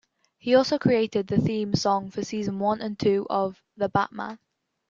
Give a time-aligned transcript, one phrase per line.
[0.39, 4.39] He also created the theme song for season one and two of "The Batman".